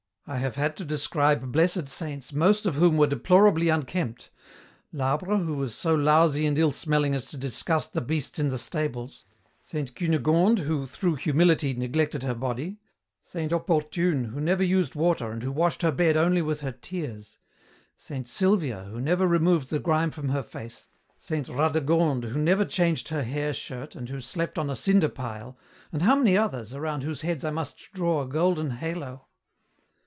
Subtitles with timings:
[0.27, 4.29] I have to describe Blessed Saints most of whom were deplorably unkempt:
[4.93, 8.57] Labre, who was so lousy and ill smelling as to disgust the beasts in the
[8.57, 9.25] stables;
[9.59, 12.79] Saint Cunegonde who 'through humility' neglected her body;
[13.21, 17.37] Saint Oportune who never used water and who washed her bed only with her tears;
[17.97, 20.87] Saint Silvia who never removed the grime from her face;
[21.17, 25.57] Saint Radegonde who never changed her hair shirt and who slept on a cinder pile;
[25.91, 29.25] and how many others, around whose heads I must draw a golden halo!"